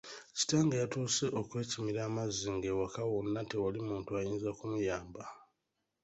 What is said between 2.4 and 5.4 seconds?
ng'ewaka wonna tewali muntu ayinza kumuyamba.